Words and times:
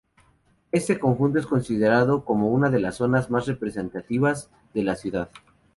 Este 0.71 0.97
conjunto 0.99 1.37
es 1.37 1.45
considerado 1.45 2.25
como 2.25 2.47
una 2.49 2.71
de 2.71 2.79
las 2.79 2.95
zonas 2.95 3.29
más 3.29 3.45
representativas 3.45 4.49
de 4.73 4.81
la 4.83 4.95
ciudad. 4.95 5.29